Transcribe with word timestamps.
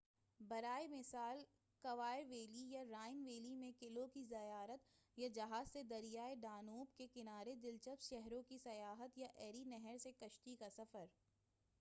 برائے 0.39 0.85
مثال 0.89 1.43
Loire 1.83 2.23
valley 2.29 2.63
یا 2.69 2.81
رائن 2.91 3.21
ویلی 3.25 3.53
میں 3.55 3.71
قلعوں 3.79 4.07
کی 4.13 4.23
زیارت 4.29 4.87
یا 5.17 5.27
جہاز 5.35 5.71
سے 5.73 5.83
دریائے 5.89 6.35
ڈانوب 6.41 6.97
کے 6.97 7.07
کنارے 7.13 7.55
دلچسپ 7.63 8.01
شہروں 8.01 8.41
کی 8.49 8.57
سیاحت 8.63 9.17
یا 9.17 9.27
ایری 9.35 9.63
نہر 9.67 9.97
سے 10.03 10.11
کشتی 10.19 10.55
کا 10.55 10.69
سفر 10.77 11.05